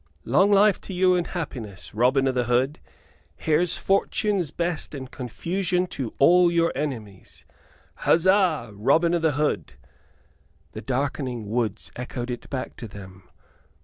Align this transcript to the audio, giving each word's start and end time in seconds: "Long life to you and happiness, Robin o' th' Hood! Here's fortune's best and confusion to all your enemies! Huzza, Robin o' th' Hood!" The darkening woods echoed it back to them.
"Long 0.25 0.51
life 0.51 0.81
to 0.81 0.95
you 0.95 1.13
and 1.13 1.27
happiness, 1.27 1.93
Robin 1.93 2.27
o' 2.27 2.31
th' 2.31 2.47
Hood! 2.47 2.79
Here's 3.35 3.77
fortune's 3.77 4.49
best 4.49 4.95
and 4.95 5.11
confusion 5.11 5.85
to 5.93 6.15
all 6.17 6.51
your 6.51 6.71
enemies! 6.73 7.45
Huzza, 7.97 8.71
Robin 8.73 9.13
o' 9.13 9.19
th' 9.19 9.35
Hood!" 9.35 9.73
The 10.71 10.81
darkening 10.81 11.51
woods 11.51 11.91
echoed 11.95 12.31
it 12.31 12.49
back 12.49 12.75
to 12.77 12.87
them. 12.87 13.29